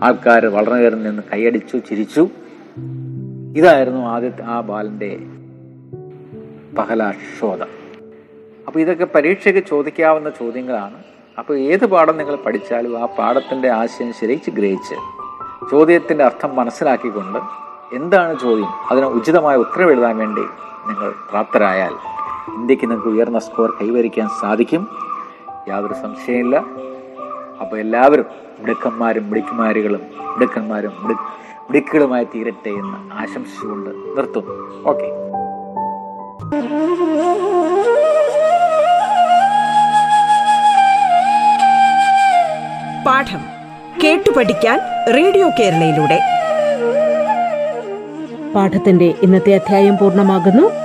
ആൾക്കാർ 0.03 0.45
വളരെ 0.45 0.73
നേരം 0.73 1.03
നിന്ന് 1.03 1.23
കൈയടിച്ചു 1.33 1.77
ചിരിച്ചു. 1.77 2.29
ഇതായിരുന്നു 3.57 4.01
ആദ്യത്തെ 4.01 4.43
ആ 4.43 4.59
ബാലന്റെ 4.59 5.19
പഹലാശോധ 6.77 7.61
അപ്പോൾ 8.67 8.79
ഇതൊക്കെ 8.79 9.07
പരീക്ഷയ്ക്ക് 9.15 9.67
ചോദിക്കാവുന്ന 9.69 10.29
ചോദ്യങ്ങളാണ്. 10.29 10.95
അപ്പോൾ 11.37 11.59
ഏത് 11.59 11.85
പാഠം 11.85 12.17
നിങ്ങൾ 12.17 12.35
പഠിച്ചാലും 12.35 13.03
ആ 13.03 13.05
പാഠത്തിന്റെ 13.05 13.69
ആശയം 13.69 14.13
ശരിച്ച് 14.13 14.49
ഗ്രഹിച്ച് 14.49 14.95
ചോദ്യത്തിന്റെ 15.71 16.23
അർത്ഥം 16.23 16.55
മനസ്സിലാക്കിക്കൊണ്ട് 16.55 17.39
എന്താണ് 17.95 18.39
ചോദ്യം? 18.39 18.69
അതിന് 18.91 19.05
ഉചിതമായ 19.05 19.55
ഉത്തരം 19.55 19.91
എഴുതാൻ 19.91 20.17
വേണ്ടി 20.17 20.41
നിങ്ങൾ 20.87 21.11
പ്രാപ്തരായാൽ 21.29 22.14
ഇന്ത്യയ്ക്ക് 22.53 22.85
നിങ്ങൾക്ക് 22.85 23.07
ഉയർന്ന 23.07 23.39
സ്കോർ 23.39 23.77
കൈവരിക്കാൻ 23.81 24.29
സാധിക്കും. 24.41 24.87
യാതൊരു 25.67 25.93
സംശയമില്ല 25.93 26.57
അപ്പോൾ 27.61 27.79
എല്ലാവരും 27.79 28.25
മിടുക്കന്മാരും 28.59 29.29
മിടുക്കുമാരികളും 29.29 30.01
മിടുക്കന്മാരും 30.21 30.91
മിടു 30.99 31.13
മിടുക്കുകളുമായി 31.69 32.23
തീരട്ടെ 32.23 32.69
എന്ന് 32.69 33.13
ആശംസിച്ചുകൊണ്ട് 33.13 33.89
നിർത്തുന്നു. 33.89 34.83
ഓക്കെ. 34.89 35.25
പാഠം 43.05 43.39
കേട്ടു 44.03 44.31
പഠിക്കാൻ 44.37 44.79
റേഡിയോ 45.15 45.49
കേരളയിലൂടെ. 45.49 46.19
പാഠത്തിന്റെ 48.55 49.13
ഇന്നത്തെ 49.21 49.55
അധ്യായം 49.55 49.97
പൂർണമാകുന്നു. 49.97 50.84